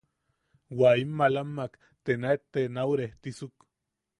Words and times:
Wa 0.79 0.89
im 1.01 1.11
maalamak 1.19 1.73
te 2.03 2.11
nauet 2.21 2.43
te 2.53 2.61
nau 2.75 2.89
restisuk. 3.03 3.55